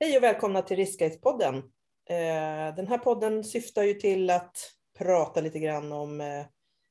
[0.00, 1.56] Hej och välkomna till Riskguides-podden.
[2.08, 4.56] Eh, den här podden syftar ju till att
[4.98, 6.46] prata lite grann om eh,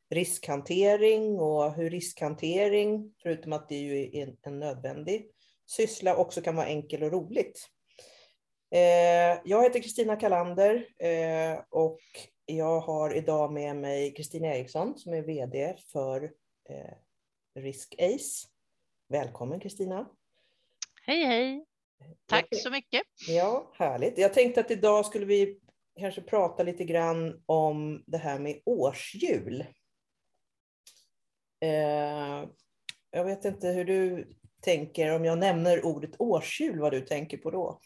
[0.09, 5.31] riskhantering och hur riskhantering, förutom att det ju är en nödvändig
[5.65, 7.69] syssla, också kan vara enkel och roligt.
[8.71, 10.87] Eh, jag heter Kristina Kalander
[11.69, 11.99] och
[12.45, 16.31] jag har idag med mig Kristina Eriksson som är VD för
[17.55, 18.47] Risk Ace.
[19.09, 20.09] Välkommen Kristina.
[21.05, 21.65] Hej hej.
[22.25, 23.01] Tack så mycket.
[23.27, 24.17] Ja, härligt.
[24.17, 25.59] Jag tänkte att idag skulle vi
[25.99, 29.65] kanske prata lite grann om det här med årshjul.
[31.61, 32.49] Eh,
[33.11, 34.27] jag vet inte hur du
[34.61, 37.79] tänker, om jag nämner ordet årshjul, vad du tänker på då?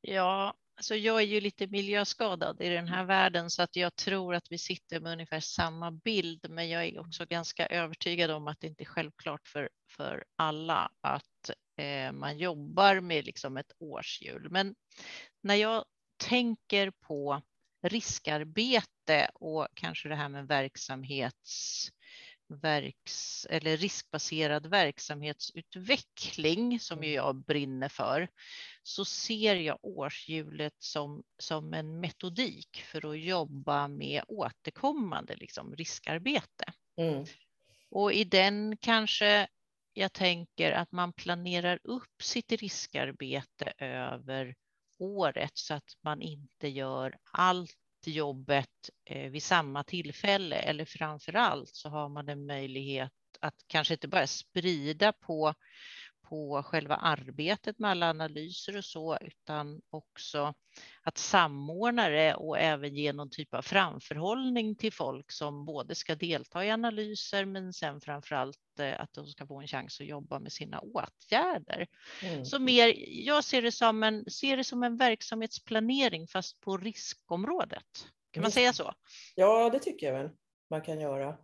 [0.00, 4.34] Ja, alltså jag är ju lite miljöskadad i den här världen så att jag tror
[4.34, 6.46] att vi sitter med ungefär samma bild.
[6.50, 10.90] Men jag är också ganska övertygad om att det inte är självklart för, för alla
[11.00, 11.50] att
[12.12, 14.50] man jobbar med liksom ett årshjul.
[14.50, 14.74] Men
[15.42, 15.84] när jag
[16.16, 17.42] tänker på
[17.82, 21.88] riskarbete och kanske det här med verksamhets
[22.60, 28.28] verks, eller riskbaserad verksamhetsutveckling som ju jag brinner för,
[28.82, 36.64] så ser jag årshjulet som, som en metodik för att jobba med återkommande liksom, riskarbete.
[36.96, 37.24] Mm.
[37.90, 39.48] Och i den kanske
[39.94, 44.54] jag tänker att man planerar upp sitt riskarbete över
[44.98, 47.76] året så att man inte gör allt
[48.06, 50.56] jobbet eh, vid samma tillfälle.
[50.56, 55.54] Eller framför allt så har man en möjlighet att kanske inte bara sprida på
[56.32, 60.54] på själva arbetet med alla analyser och så, utan också
[61.02, 66.14] att samordna det och även ge någon typ av framförhållning till folk som både ska
[66.14, 70.06] delta i analyser, men sen framför allt eh, att de ska få en chans att
[70.06, 71.86] jobba med sina åtgärder.
[72.22, 72.44] Mm.
[72.44, 72.94] Så mer,
[73.26, 78.06] jag ser det, som en, ser det som en verksamhetsplanering fast på riskområdet.
[78.30, 78.94] Kan man säga så?
[79.34, 80.30] Ja, det tycker jag väl
[80.70, 81.36] man kan göra.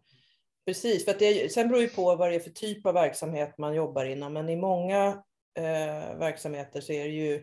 [0.69, 3.59] Precis, för att det, sen beror det på vad det är för typ av verksamhet
[3.59, 5.07] man jobbar inom, men i många
[5.55, 7.43] eh, verksamheter så är det ju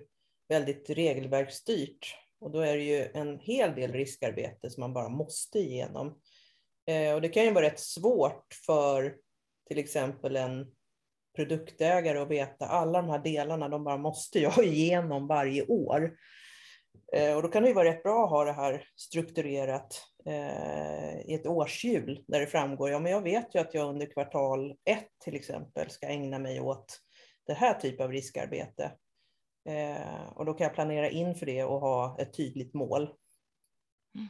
[0.50, 5.60] väldigt regelverksstyrt och då är det ju en hel del riskarbete som man bara måste
[5.60, 6.20] igenom.
[6.88, 9.16] Eh, och det kan ju vara rätt svårt för
[9.68, 10.72] till exempel en
[11.36, 16.18] produktägare att veta alla de här delarna, de bara måste jag igenom varje år.
[17.14, 20.15] Eh, och då kan det ju vara rätt bra att ha det här strukturerat
[21.26, 24.76] i ett årshjul där det framgår, ja men jag vet ju att jag under kvartal
[24.86, 27.02] ett till exempel ska ägna mig åt
[27.48, 28.92] det här typen av riskarbete.
[29.70, 33.14] Eh, och då kan jag planera in för det och ha ett tydligt mål.
[34.16, 34.30] Mm.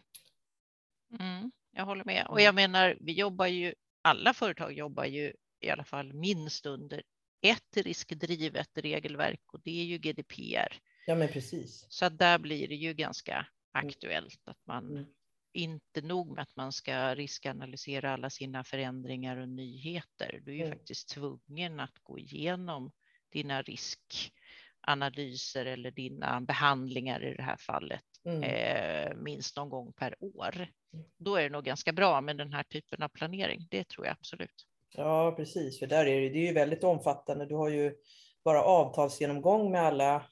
[1.19, 2.27] mm, jag håller med.
[2.29, 7.03] Och jag menar, vi jobbar ju, alla företag jobbar ju i alla fall minst under
[7.41, 10.79] ett riskdrivet regelverk och det är ju GDPR.
[11.05, 11.85] Ja, men precis.
[11.89, 13.87] Så där blir det ju ganska mm.
[13.87, 15.05] aktuellt att man mm.
[15.55, 20.39] Inte nog med att man ska riskanalysera alla sina förändringar och nyheter.
[20.43, 20.77] Du är ju mm.
[20.77, 22.91] faktiskt tvungen att gå igenom
[23.29, 28.43] dina riskanalyser eller dina behandlingar i det här fallet mm.
[28.43, 30.55] eh, minst någon gång per år.
[30.55, 30.69] Mm.
[31.17, 33.67] Då är det nog ganska bra med den här typen av planering.
[33.71, 34.67] Det tror jag absolut.
[34.95, 37.45] Ja, precis, för där är det, det är ju väldigt omfattande.
[37.45, 37.95] Du har ju
[38.43, 40.25] bara avtalsgenomgång med alla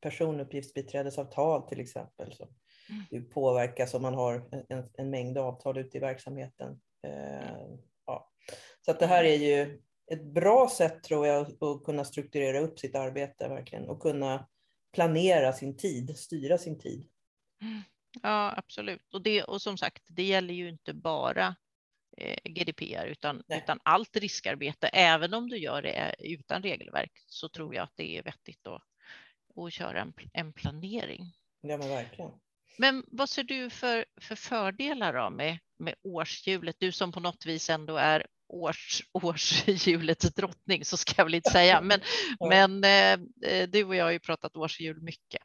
[0.00, 2.32] personuppgiftsbiträdesavtal till exempel.
[2.32, 2.48] Som
[3.12, 3.30] mm.
[3.30, 6.80] påverkas om man har en, en mängd avtal ute i verksamheten.
[7.06, 7.66] Eh,
[8.06, 8.30] ja.
[8.84, 9.82] Så att det här är ju
[10.12, 14.48] ett bra sätt tror jag att kunna strukturera upp sitt arbete verkligen och kunna
[14.92, 17.08] planera sin tid, styra sin tid.
[18.22, 19.14] Ja, absolut.
[19.14, 21.56] Och, det, och som sagt, det gäller ju inte bara
[22.16, 24.88] eh, GDPR utan, utan allt riskarbete.
[24.88, 28.82] Även om du gör det utan regelverk så tror jag att det är vettigt att
[29.54, 31.32] och köra en, en planering.
[31.60, 32.30] Ja, men verkligen.
[32.78, 36.76] Men vad ser du för, för fördelar då med, med årshjulet?
[36.78, 41.50] Du som på något vis ändå är års, årshjulets drottning, så ska jag väl inte
[41.50, 41.80] säga.
[41.80, 42.00] Men,
[42.38, 42.48] ja.
[42.48, 45.42] men eh, du och jag har ju pratat årshjul mycket.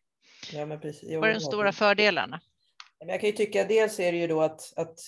[0.53, 1.15] Ja, men precis.
[1.15, 2.41] Vad är de stora fördelarna?
[2.99, 4.99] Jag kan ju tycka dels är det ju då att, att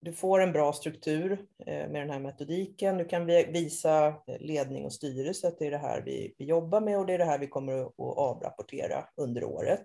[0.00, 1.32] du får en bra struktur
[1.66, 2.98] eh, med den här metodiken.
[2.98, 6.80] Du kan visa eh, ledning och styrelse att det är det här vi, vi jobbar
[6.80, 9.84] med och det är det här vi kommer att avrapportera under året.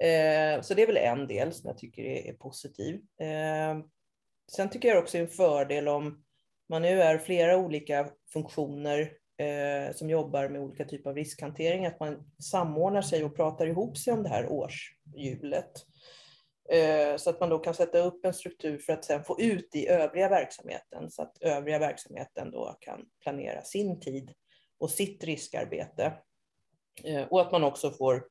[0.00, 2.94] Eh, så det är väl en del som jag tycker är, positiv.
[3.20, 3.78] Eh,
[4.56, 6.24] sen tycker jag också är en fördel om
[6.68, 12.00] man nu är flera olika funktioner eh, som jobbar med olika typer av riskhantering, att
[12.00, 15.72] man samordnar sig och pratar ihop sig om det här årshjulet.
[17.16, 19.88] Så att man då kan sätta upp en struktur för att sedan få ut i
[19.88, 24.32] övriga verksamheten så att övriga verksamheten då kan planera sin tid
[24.78, 26.12] och sitt riskarbete.
[27.30, 28.24] Och att man också får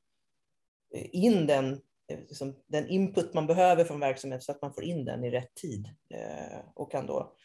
[0.93, 1.73] Eh, in den,
[2.07, 5.31] eh, liksom, den input man behöver från verksamheten så att man får in den i
[5.31, 7.35] rätt tid eh, och kan då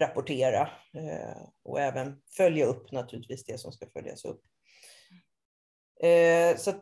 [0.00, 0.68] rapportera
[1.64, 4.42] och även följa upp naturligtvis det som ska följas upp.
[6.56, 6.72] Så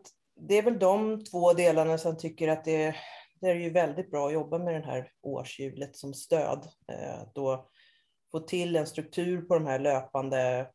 [0.40, 2.96] det är väl de två delarna som tycker att det,
[3.40, 6.68] det är ju väldigt bra att jobba med det här årshjulet som stöd.
[7.20, 7.70] Att då
[8.32, 10.70] få till en struktur på de här löpande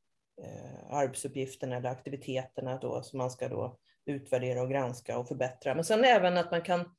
[0.89, 5.75] arbetsuppgifterna eller aktiviteterna då, som man ska då utvärdera och granska och förbättra.
[5.75, 6.95] Men sen även att man kan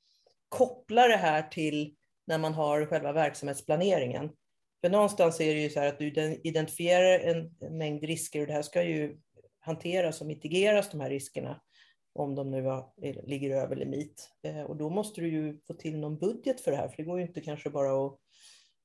[0.48, 4.30] koppla det här till när man har själva verksamhetsplaneringen.
[4.80, 6.06] För någonstans är det ju så här att du
[6.44, 9.18] identifierar en mängd risker och det här ska ju
[9.60, 11.60] hanteras och mitigeras, de här riskerna,
[12.12, 12.82] om de nu
[13.22, 14.30] ligger över limit.
[14.42, 17.02] Eh, och då måste du ju få till någon budget för det här, för det
[17.02, 18.18] går ju inte kanske bara att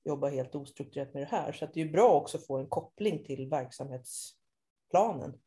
[0.03, 1.51] jobba helt ostrukturerat med det här.
[1.51, 5.39] Så det är bra också att få en koppling till verksamhetsplanen.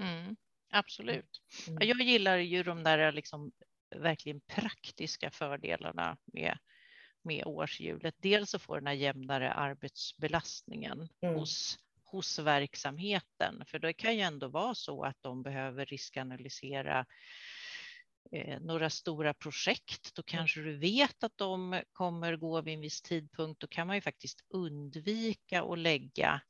[0.00, 0.36] Mm,
[0.70, 1.42] absolut.
[1.68, 1.88] Mm.
[1.88, 3.52] Jag gillar ju de där liksom
[3.96, 6.58] verkligen praktiska fördelarna med,
[7.22, 8.14] med årshjulet.
[8.18, 11.34] Dels att få den här jämnare arbetsbelastningen mm.
[11.34, 13.64] hos, hos verksamheten.
[13.66, 17.06] För det kan ju ändå vara så att de behöver riskanalysera
[18.32, 20.38] eh, några stora projekt, då mm.
[20.38, 23.60] kanske du vet att de kommer gå vid en viss tidpunkt.
[23.60, 26.40] Då kan man ju faktiskt undvika att lägga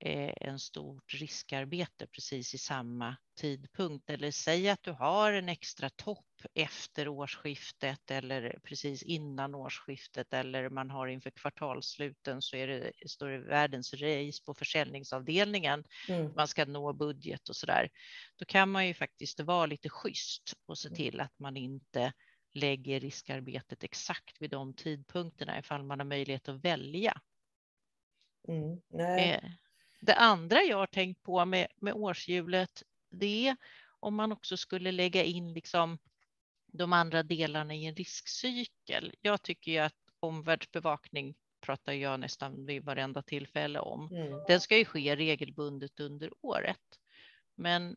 [0.00, 4.10] en stort riskarbete precis i samma tidpunkt.
[4.10, 10.68] Eller säg att du har en extra topp efter årsskiftet eller precis innan årsskiftet eller
[10.68, 15.84] man har inför kvartalsluten så är det, står det världens race på försäljningsavdelningen.
[16.08, 16.32] Mm.
[16.36, 17.90] Man ska nå budget och så där.
[18.36, 22.12] Då kan man ju faktiskt vara lite schysst och se till att man inte
[22.54, 27.20] lägger riskarbetet exakt vid de tidpunkterna ifall man har möjlighet att välja.
[28.48, 28.80] Mm.
[29.18, 29.50] Eh,
[30.04, 33.56] det andra jag har tänkt på med, med årshjulet, det är
[34.00, 35.98] om man också skulle lägga in liksom
[36.66, 39.14] de andra delarna i en riskcykel.
[39.20, 44.08] Jag tycker ju att omvärldsbevakning pratar jag nästan vid varenda tillfälle om.
[44.12, 44.44] Mm.
[44.46, 47.00] Den ska ju ske regelbundet under året.
[47.54, 47.96] Men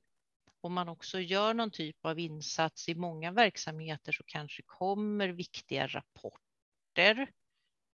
[0.62, 5.88] om man också gör någon typ av insats i många verksamheter så kanske kommer viktiga
[5.88, 7.32] rapporter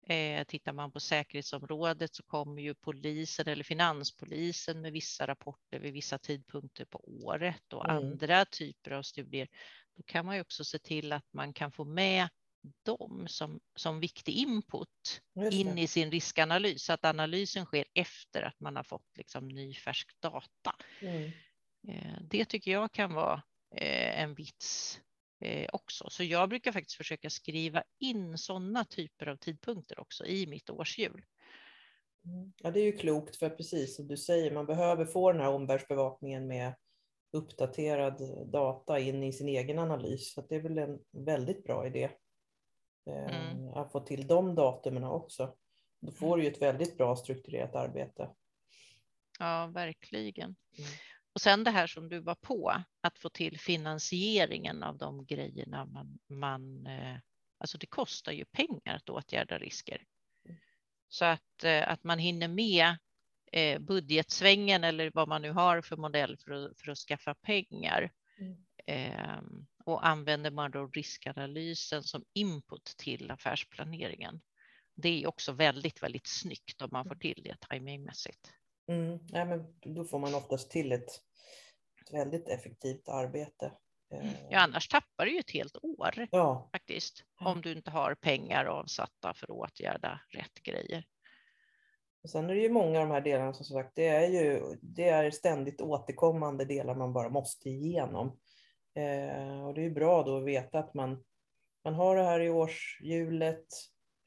[0.08, 5.94] Eh, tittar man på säkerhetsområdet så kommer ju polisen eller finanspolisen med vissa rapporter vid
[5.94, 7.98] vissa tidpunkter på året och mm.
[7.98, 9.48] andra typer av studier.
[9.96, 12.30] Då kan man ju också se till att man kan få med
[12.86, 15.22] dem som, som viktig input
[15.52, 19.74] in i sin riskanalys så att analysen sker efter att man har fått liksom ny
[19.74, 20.76] färsk data.
[21.02, 21.32] Mm.
[21.88, 23.44] Eh, det tycker jag kan vara
[23.76, 25.02] eh, en vits
[25.74, 26.10] också.
[26.10, 31.22] Så jag brukar faktiskt försöka skriva in sådana typer av tidpunkter också i mitt årshjul.
[32.26, 32.54] Mm.
[32.64, 35.50] Ja, det är ju klokt, för precis som du säger, man behöver få den här
[35.50, 36.74] omvärldsbevakningen med
[37.34, 40.34] uppdaterad data in i sin egen analys.
[40.34, 42.10] Så det är väl en väldigt bra idé
[43.10, 43.74] eh, mm.
[43.74, 45.56] att få till de datumen också.
[46.00, 48.30] Då får du ju ett väldigt bra strukturerat arbete.
[49.40, 50.56] Ja, verkligen.
[50.78, 50.92] Mm.
[51.34, 55.86] Och sen det här som du var på, att få till finansieringen av de grejerna
[55.86, 57.18] man, man eh,
[57.58, 60.06] alltså det kostar ju pengar att åtgärda risker.
[61.08, 62.98] Så att, eh, att man hinner med
[63.52, 68.12] eh, budgetsvängen eller vad man nu har för modell för att, för att skaffa pengar.
[68.40, 68.66] Mm.
[68.86, 74.42] Ehm, och använder man då riskanalysen som input till affärsplaneringen.
[74.96, 78.54] Det är också väldigt, väldigt snyggt om man får till det timingmässigt.
[78.88, 79.20] Mm.
[79.28, 81.10] Ja, men då får man oftast till ett,
[82.02, 83.72] ett väldigt effektivt arbete.
[84.14, 84.34] Mm.
[84.50, 86.70] Ja, annars tappar du ju ett helt år ja.
[86.72, 87.24] faktiskt.
[87.40, 91.06] Om du inte har pengar avsatta för att åtgärda rätt grejer.
[92.24, 94.78] Och sen är det ju många av de här delarna som sagt, det är ju
[94.82, 98.40] det är ständigt återkommande delar man bara måste igenom.
[98.96, 101.24] Eh, och det är ju bra då att veta att man,
[101.84, 103.66] man har det här i årshjulet,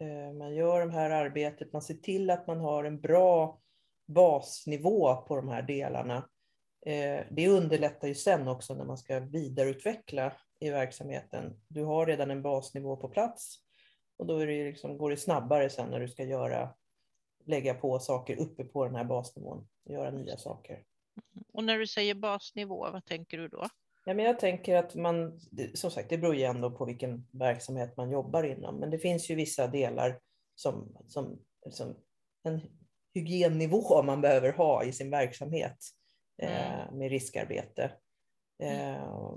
[0.00, 3.60] eh, man gör det här arbetet, man ser till att man har en bra
[4.06, 6.28] basnivå på de här delarna.
[6.86, 11.60] Eh, det underlättar ju sen också när man ska vidareutveckla i verksamheten.
[11.68, 13.58] Du har redan en basnivå på plats
[14.16, 16.74] och då det liksom, går det snabbare sen när du ska göra,
[17.44, 20.84] lägga på saker uppe på den här basnivån, göra nya saker.
[21.52, 23.68] Och när du säger basnivå, vad tänker du då?
[24.04, 25.40] Ja, men jag tänker att man,
[25.74, 29.30] som sagt, det beror ju ändå på vilken verksamhet man jobbar inom, men det finns
[29.30, 30.20] ju vissa delar
[30.54, 31.38] som, som,
[31.70, 31.96] som
[32.42, 32.60] en
[33.16, 35.78] hygiennivå man behöver ha i sin verksamhet
[36.42, 36.98] eh, mm.
[36.98, 37.92] med riskarbete.
[38.62, 38.94] Mm.
[38.94, 39.34] Eh,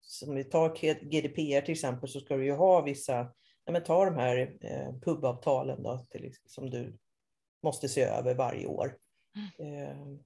[0.00, 0.68] som vi tar
[1.10, 3.32] GDPR till exempel så ska du ju ha vissa,
[3.64, 6.98] ja, men ta de här eh, pubavtalen då, till, som du
[7.62, 8.98] måste se över varje år.
[9.58, 10.18] Mm.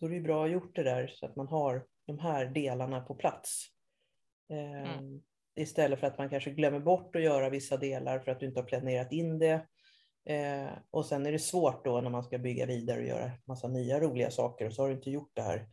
[0.00, 2.46] då är det bra att ha gjort det där så att man har de här
[2.46, 3.66] delarna på plats.
[4.50, 5.22] Eh, mm.
[5.54, 8.60] Istället för att man kanske glömmer bort att göra vissa delar för att du inte
[8.60, 9.66] har planerat in det.
[10.24, 13.68] Eh, och sen är det svårt då när man ska bygga vidare och göra massa
[13.68, 15.68] nya roliga saker och så har du inte gjort det här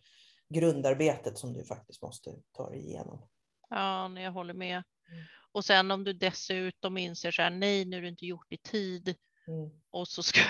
[0.49, 3.27] grundarbetet som du faktiskt måste ta dig igenom.
[3.69, 4.75] Ja, jag håller med.
[4.75, 5.23] Mm.
[5.51, 8.57] Och sen om du dessutom inser så här, nej, nu är det inte gjort i
[8.57, 9.15] tid.
[9.47, 9.69] Mm.
[9.89, 10.41] Och så ska,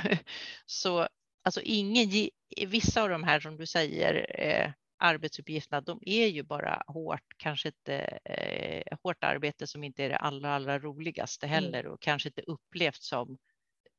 [0.66, 1.08] så
[1.44, 2.30] alltså ingen,
[2.68, 7.68] vissa av de här som du säger, eh, arbetsuppgifterna, de är ju bara hårt, kanske
[7.68, 11.54] inte eh, hårt arbete som inte är det allra, allra roligaste mm.
[11.54, 11.92] heller mm.
[11.92, 13.38] och kanske inte upplevt som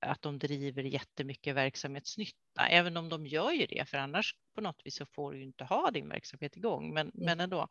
[0.01, 4.81] att de driver jättemycket verksamhetsnytta, även om de gör ju det, för annars på något
[4.85, 6.95] vis så får du ju inte ha din verksamhet igång.
[6.95, 7.25] Men, mm.
[7.25, 7.69] men ändå,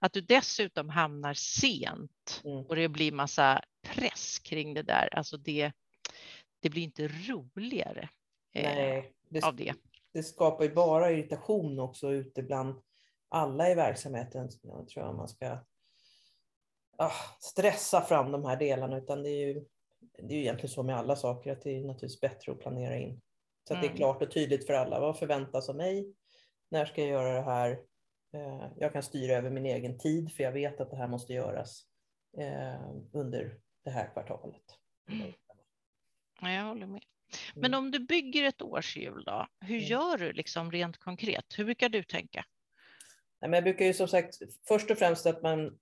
[0.00, 2.66] att du dessutom hamnar sent mm.
[2.66, 5.72] och det blir massa press kring det där, alltså det,
[6.60, 8.08] det blir inte roligare
[8.54, 9.74] eh, det, av det.
[10.12, 12.82] Det skapar ju bara irritation också ute bland
[13.28, 14.48] alla i verksamheten.
[14.62, 15.58] Jag tror jag man ska
[16.98, 19.64] ah, stressa fram de här delarna, utan det är ju
[20.00, 22.96] det är ju egentligen så med alla saker, att det är naturligtvis bättre att planera
[22.96, 23.20] in.
[23.68, 23.96] Så att det är mm.
[23.96, 25.00] klart och tydligt för alla.
[25.00, 26.14] Vad förväntas av mig?
[26.70, 27.70] När ska jag göra det här?
[28.34, 31.32] Eh, jag kan styra över min egen tid, för jag vet att det här måste
[31.32, 31.82] göras
[32.38, 34.62] eh, under det här kvartalet.
[35.08, 35.32] Mm.
[36.54, 37.02] Jag håller med.
[37.54, 37.78] Men mm.
[37.78, 39.88] om du bygger ett årshjul då, hur mm.
[39.88, 41.44] gör du liksom rent konkret?
[41.56, 42.44] Hur brukar du tänka?
[43.40, 44.38] jag brukar ju som sagt
[44.68, 45.78] först och främst att man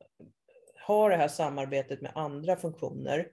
[0.75, 3.29] har det här samarbetet med andra funktioner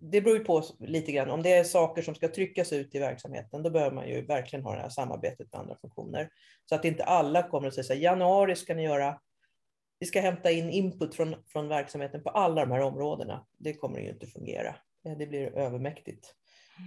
[0.00, 1.30] det beror ju på lite grann.
[1.30, 4.64] Om det är saker som ska tryckas ut i verksamheten, då behöver man ju verkligen
[4.64, 6.30] ha det här samarbetet med andra funktioner.
[6.68, 9.20] Så att inte alla kommer att säga januari ska ni göra,
[9.98, 13.46] vi ska hämta in input från, från verksamheten på alla de här områdena.
[13.58, 14.76] Det kommer ju inte fungera.
[15.06, 16.34] Eh, det blir övermäktigt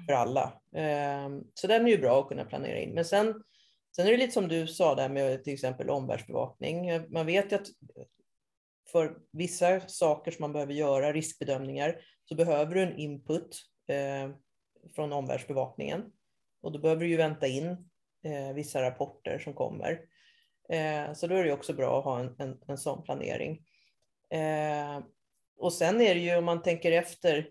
[0.07, 0.61] för alla.
[0.75, 2.93] Ehm, så den är ju bra att kunna planera in.
[2.93, 3.43] Men sen,
[3.95, 7.11] sen är det lite som du sa där med till exempel omvärldsbevakning.
[7.13, 7.67] Man vet ju att
[8.91, 14.35] för vissa saker som man behöver göra, riskbedömningar, så behöver du en input eh,
[14.95, 16.11] från omvärldsbevakningen.
[16.61, 17.67] Och då behöver du ju vänta in
[18.23, 20.01] eh, vissa rapporter som kommer.
[20.69, 23.65] Eh, så då är det också bra att ha en, en, en sån planering.
[24.29, 25.03] Eh,
[25.57, 27.49] och sen är det ju om man tänker efter,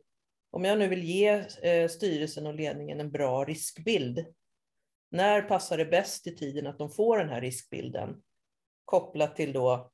[0.51, 4.27] om jag nu vill ge eh, styrelsen och ledningen en bra riskbild,
[5.11, 8.23] när passar det bäst i tiden att de får den här riskbilden?
[8.85, 9.93] Kopplat till då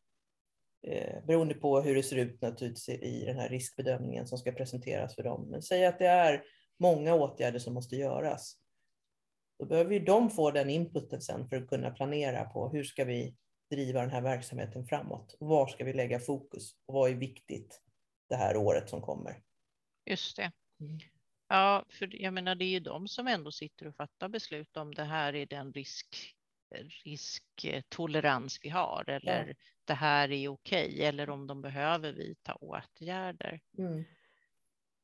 [0.83, 5.15] eh, beroende på hur det ser ut naturligtvis i den här riskbedömningen som ska presenteras
[5.15, 5.49] för dem.
[5.51, 6.45] Men säg att det är
[6.79, 8.57] många åtgärder som måste göras.
[9.59, 13.05] Då behöver ju de få den inputen sen för att kunna planera på hur ska
[13.05, 13.37] vi
[13.71, 15.37] driva den här verksamheten framåt?
[15.41, 16.77] Var ska vi lägga fokus?
[16.87, 17.83] Och vad är viktigt
[18.29, 19.43] det här året som kommer?
[20.05, 20.53] Just det.
[20.81, 20.99] Mm.
[21.49, 24.95] Ja, för jag menar, det är ju de som ändå sitter och fattar beslut om
[24.95, 26.37] det här är den risk
[27.05, 29.55] risktolerans vi har eller ja.
[29.85, 33.61] det här är okej eller om de behöver vidta åtgärder.
[33.79, 34.05] Mm.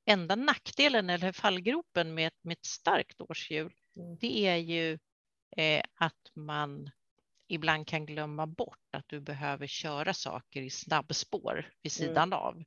[0.04, 4.16] Enda nackdelen eller fallgropen med, med ett starkt årshjul, mm.
[4.20, 4.98] det är ju
[5.56, 6.90] eh, att man
[7.48, 12.08] ibland kan glömma bort att du behöver köra saker i snabbspår vid mm.
[12.08, 12.38] sidan mm.
[12.38, 12.64] av.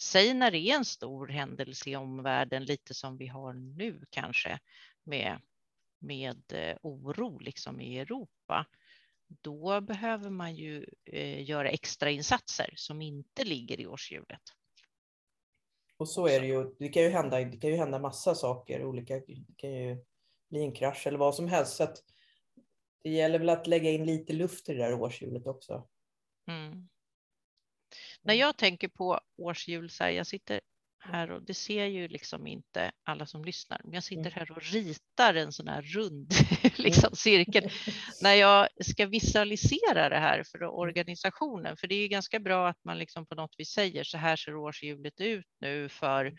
[0.00, 4.58] Säg när det är en stor händelse i omvärlden, lite som vi har nu kanske
[5.04, 5.40] med
[6.06, 8.66] med eh, oro liksom i Europa,
[9.26, 14.42] då behöver man ju eh, göra extra insatser som inte ligger i årshjulet.
[15.96, 16.74] Och så är det ju.
[16.78, 18.84] Det kan ju hända, det kan ju hända massa saker.
[18.84, 20.04] Olika, det kan ju
[20.50, 21.76] bli en krasch eller vad som helst.
[21.76, 21.88] Så
[23.02, 25.88] det gäller väl att lägga in lite luft i det där årshjulet också.
[26.48, 26.88] Mm.
[28.22, 30.60] När jag tänker på årshjul, så här, jag sitter
[31.12, 33.80] här och det ser ju liksom inte alla som lyssnar.
[33.84, 34.32] Men jag sitter mm.
[34.34, 36.32] här och ritar en sån här rund
[36.76, 37.14] liksom, mm.
[37.14, 37.70] cirkel
[38.22, 40.70] när jag ska visualisera det här för mm.
[40.70, 41.76] organisationen.
[41.76, 44.36] För det är ju ganska bra att man liksom på något vis säger så här
[44.36, 46.32] ser årshjulet ut nu för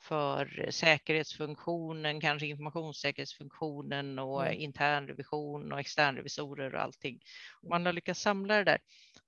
[0.00, 4.60] för säkerhetsfunktionen, kanske informationssäkerhetsfunktionen och mm.
[4.60, 7.20] internrevision och externrevisorer och allting.
[7.62, 8.78] Om man har lyckats samla det där,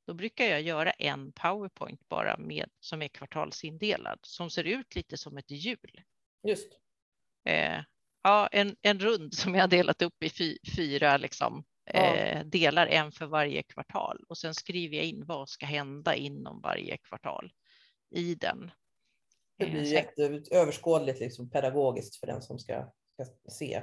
[0.06, 5.16] då brukar jag göra en PowerPoint bara med som är kvartalsindelad som ser ut lite
[5.16, 6.00] som ett hjul.
[6.48, 6.72] Just.
[7.44, 7.80] Eh,
[8.22, 13.12] ja, en, en rund som jag delat upp i fy, fyra liksom, eh, delar, en
[13.12, 17.52] för varje kvartal och sen skriver jag in vad ska hända inom varje kvartal
[18.10, 18.70] i den.
[19.64, 23.82] Det blir jätteöverskådligt, liksom, pedagogiskt för den som ska, ska se.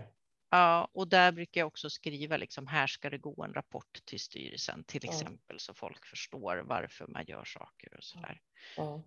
[0.51, 4.19] Ja, och där brukar jag också skriva liksom här ska det gå en rapport till
[4.19, 5.11] styrelsen till ja.
[5.11, 8.41] exempel så folk förstår varför man gör saker och så där.
[8.77, 9.03] Ja.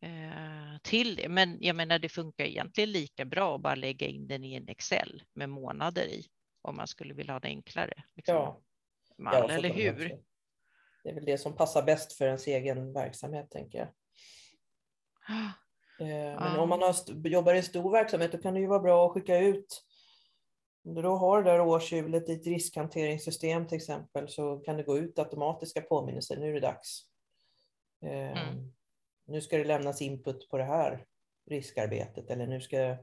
[0.00, 4.26] Eh, till det, men jag menar det funkar egentligen lika bra att bara lägga in
[4.26, 6.26] den i en Excel med månader i.
[6.62, 8.04] om man skulle vilja ha det enklare.
[8.14, 8.34] Liksom.
[8.34, 8.62] Ja.
[9.16, 10.22] Så eller man hur?
[11.02, 13.88] Det är väl det som passar bäst för ens egen verksamhet, tänker jag.
[16.00, 16.94] Eh, Men om man har,
[17.28, 19.84] jobbar i stor verksamhet då kan det ju vara bra att skicka ut.
[20.84, 24.82] Om du då har det där årshjulet i ett riskhanteringssystem till exempel så kan det
[24.82, 26.36] gå ut automatiska påminnelser.
[26.36, 27.02] Nu är det dags.
[28.02, 28.72] Eh, Mm.
[29.26, 31.06] Nu ska det lämnas input på det här
[31.50, 32.96] riskarbetet eller nu ska,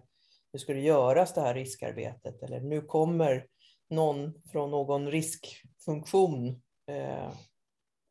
[0.54, 3.48] nu ska det göras det här riskarbetet eller nu kommer
[3.90, 7.32] någon från någon riskfunktion eh,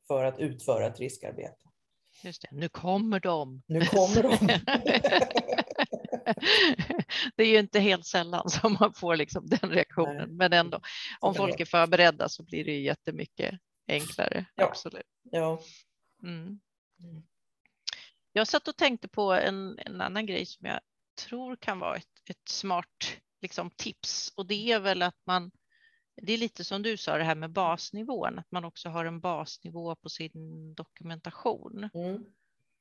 [0.06, 1.70] för att utföra ett riskarbete.
[2.23, 2.49] Just det.
[2.53, 3.62] Nu kommer de.
[3.67, 4.39] Nu kommer de.
[7.37, 10.37] det är ju inte helt sällan som man får liksom den reaktionen, Nej.
[10.37, 10.81] men ändå.
[11.21, 14.45] Om folk är förberedda så blir det ju jättemycket enklare.
[14.55, 14.65] Ja.
[14.65, 15.07] Absolut.
[15.23, 15.61] Ja.
[16.23, 16.61] Mm.
[17.03, 17.23] Mm.
[18.33, 20.81] Jag satt och tänkte på en, en annan grej som jag
[21.27, 25.50] tror kan vara ett, ett smart liksom, tips och det är väl att man
[26.23, 29.21] det är lite som du sa det här med basnivån, att man också har en
[29.21, 31.91] basnivå på sin dokumentation.
[31.95, 32.25] Mm.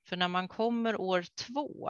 [0.08, 1.89] För när man kommer år två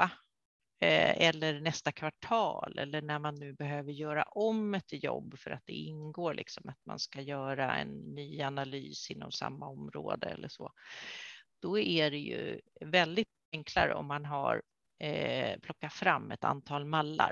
[0.79, 5.65] eh, eller nästa kvartal eller när man nu behöver göra om ett jobb för att
[5.65, 10.71] det ingår liksom att man ska göra en ny analys inom samma område eller så.
[11.61, 14.61] Då är det ju väldigt enklare om man har
[14.99, 17.31] eh, plockat fram ett antal mallar.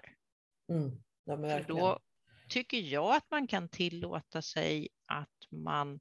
[0.69, 0.91] Mm.
[1.23, 1.99] Ja, då
[2.49, 5.99] tycker jag att man kan tillåta sig att man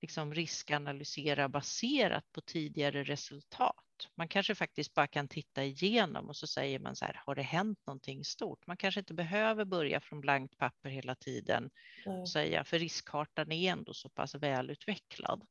[0.00, 4.08] liksom riskanalyserar baserat på tidigare resultat.
[4.14, 7.42] Man kanske faktiskt bara kan titta igenom och så säger man så här, har det
[7.42, 8.66] hänt någonting stort?
[8.66, 11.70] Man kanske inte behöver börja från blankt papper hela tiden
[12.06, 12.20] Nej.
[12.20, 15.46] och säga, för riskkartan är ändå så pass välutvecklad.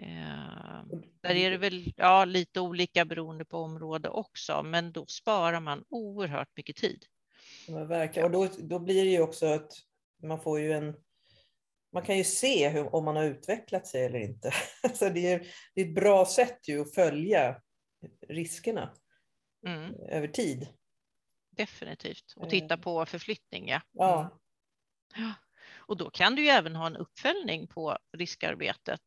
[0.00, 0.84] Eh,
[1.20, 5.84] där är det väl ja, lite olika beroende på område också, men då sparar man
[5.88, 7.04] oerhört mycket tid.
[7.70, 8.26] Men verkligen.
[8.26, 9.72] Och då, då blir det ju också att
[10.22, 10.94] man får ju en...
[11.92, 14.52] Man kan ju se hur, om man har utvecklat sig eller inte.
[14.94, 17.62] Så det, är, det är ett bra sätt ju att följa
[18.28, 18.94] riskerna
[19.66, 20.68] Mm, över tid.
[21.50, 22.32] definitivt.
[22.36, 22.50] Och Eh.
[22.50, 23.80] titta på förflyttning, ja.
[23.92, 24.20] Ja.
[24.20, 25.28] Mm.
[25.28, 25.34] Ja.
[25.76, 29.00] Och då kan du ju även ha en uppföljning på riskarbetet.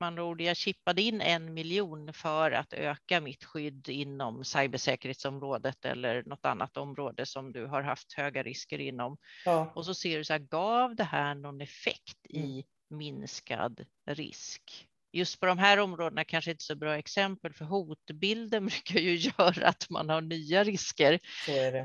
[0.00, 5.84] Med andra ord, jag chippade in en miljon för att öka mitt skydd inom cybersäkerhetsområdet
[5.84, 9.16] eller något annat område som du har haft höga risker inom.
[9.44, 9.72] Ja.
[9.74, 14.88] Och så ser du så här, gav det här någon effekt i minskad risk?
[15.12, 19.68] Just på de här områdena kanske inte så bra exempel för hotbilden brukar ju göra
[19.68, 21.12] att man har nya risker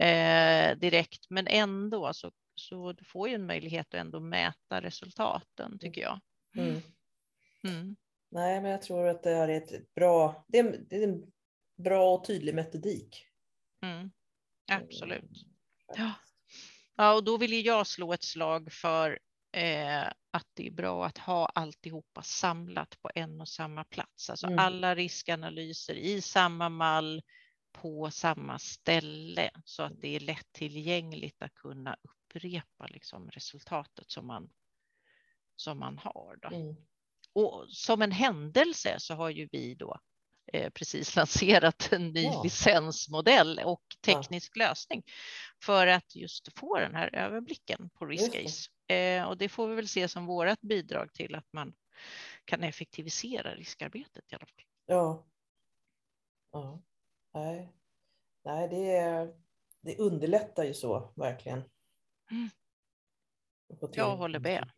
[0.02, 5.80] eh, direkt, men ändå så, så du får ju en möjlighet att ändå mäta resultaten
[5.80, 6.20] tycker jag.
[6.58, 6.82] Mm.
[7.64, 7.96] Mm.
[8.36, 10.46] Nej, men jag tror att det är ett bra...
[10.48, 11.32] Det är, det är en
[11.78, 13.28] bra och tydlig metodik.
[13.82, 14.12] Mm.
[14.72, 15.32] Absolut.
[15.96, 16.14] Ja.
[16.96, 19.20] Ja, och då vill ju jag slå ett slag för
[19.52, 24.30] eh, att det är bra att ha alltihopa samlat på en och samma plats.
[24.30, 24.60] Alltså Mm.
[24.60, 27.22] alla riskanalyser i samma mall
[27.72, 34.50] på samma ställe så att det är lättillgängligt att kunna upprepa liksom resultatet som man,
[35.56, 36.38] som man har.
[36.42, 36.48] Då.
[36.48, 36.76] Mm.
[37.36, 40.00] Och som en händelse så har ju vi då
[40.54, 42.44] eh, precis lanserat en ny Ja.
[42.44, 44.14] licensmodell och Ja.
[44.14, 45.04] teknisk lösning
[45.64, 48.38] för att just få den här överblicken på Just det.
[48.40, 48.70] Riskcase.
[48.96, 51.74] Eh, och det får vi väl se som vårt bidrag till att man
[52.46, 54.66] kan effektivisera riskarbetet i alla fall.
[54.86, 55.26] Ja.
[56.52, 56.82] ja.
[57.34, 57.74] Nej.
[58.44, 59.36] Nej, det, är,
[59.82, 61.64] det underlättar ju så, verkligen.
[62.32, 62.50] Mm.
[63.92, 64.70] Jag håller med.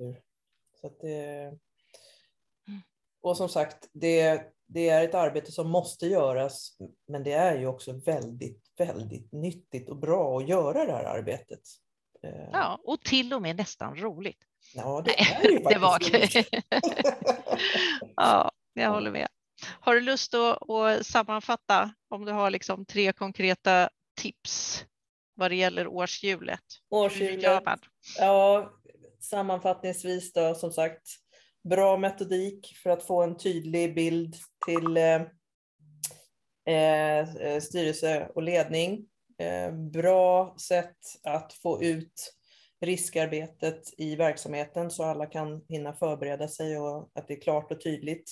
[0.81, 1.57] Så att det.
[3.27, 7.67] Och som sagt, det, det är ett arbete som måste göras, men det är ju
[7.67, 11.61] också väldigt, väldigt nyttigt och bra att göra det här arbetet.
[12.23, 14.43] Eh, Ja, och till och med nästan roligt.
[14.73, 16.49] ja det Nej, är ju det var roligt.
[18.15, 19.27] Ja, jag håller med.
[19.79, 23.89] Har du lust att, att sammanfatta om du har liksom tre konkreta
[24.21, 24.85] tips
[25.33, 26.59] vad det gäller årshjulet?
[26.89, 27.63] Årshjulet.
[28.19, 28.71] Ja,
[29.19, 31.07] sammanfattningsvis då, som sagt,
[31.69, 35.21] bra metodik för att få en tydlig bild till eh,
[36.75, 39.05] eh, eh, styrelse och ledning.
[39.37, 42.33] Eh, bra sätt att få ut
[42.81, 47.81] riskarbetet i verksamheten så alla kan hinna förbereda sig och att det är klart och
[47.81, 48.31] tydligt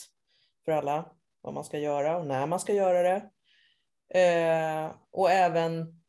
[0.65, 3.29] för alla vad man ska göra och när man ska göra det.
[4.19, 6.01] Eh, och även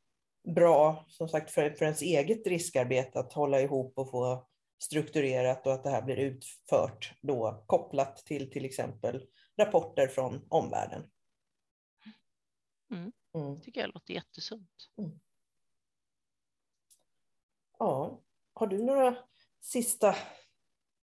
[0.55, 4.47] bra som sagt för, för ens eget riskarbete att hålla ihop och få
[4.79, 11.11] strukturerat och att det här blir utfört då kopplat till till exempel rapporter från omvärlden.
[12.91, 13.13] Mm.
[13.35, 13.61] Mm.
[13.61, 14.91] tycker jag låter jättesunt.
[17.79, 18.21] Ja,
[18.55, 19.17] har du några
[19.61, 20.17] sista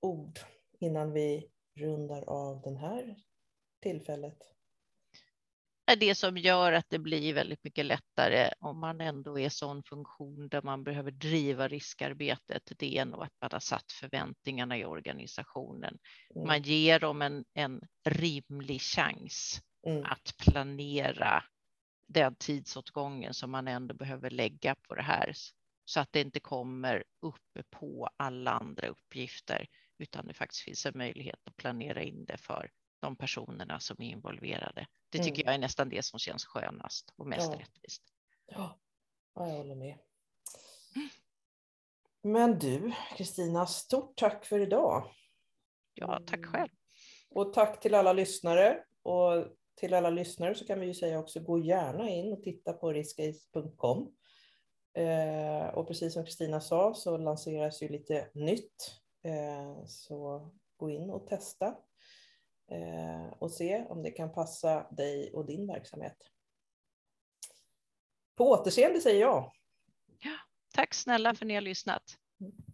[0.00, 0.38] ord
[0.78, 3.16] innan vi rundar av den här
[3.80, 4.57] tillfället?
[5.88, 9.82] Är det som gör att det blir väldigt mycket lättare om man ändå är sån
[9.82, 12.72] funktion där man behöver driva riskarbetet.
[12.78, 15.98] Det är nog att man har satt förväntningarna i organisationen.
[16.34, 16.46] Mm.
[16.46, 20.04] Man ger dem en, en rimlig chans mm.
[20.04, 21.44] att planera
[22.08, 25.32] den tidsåtgången som man ändå behöver lägga på det här
[25.84, 29.66] så att det inte kommer uppe på alla andra uppgifter
[29.98, 34.06] utan det faktiskt finns en möjlighet att planera in det för de personerna som är
[34.06, 34.86] involverade.
[35.10, 35.46] Det tycker mm.
[35.46, 37.58] jag är nästan det som känns skönast och mest ja.
[37.58, 38.02] rättvist.
[38.46, 38.78] Ja,
[39.34, 39.98] jag håller med.
[42.22, 45.10] Men du, Kristina, stort tack för idag.
[45.94, 46.70] Ja, tack själv.
[47.30, 48.84] Och tack till alla lyssnare.
[49.02, 52.72] Och till alla lyssnare så kan vi ju säga också, gå gärna in och titta
[52.72, 54.12] på riskace.com.
[54.94, 59.00] Eh, och precis som Kristina sa så lanseras ju lite nytt.
[59.22, 61.76] Eh, så gå in och testa
[63.38, 66.16] och se om det kan passa dig och din verksamhet.
[68.36, 69.52] På återseende säger jag.
[70.18, 70.36] Ja,
[70.74, 72.02] tack snälla för att ni har lyssnat.
[72.40, 72.67] Mm.